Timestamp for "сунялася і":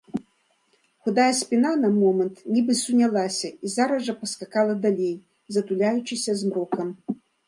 2.83-3.71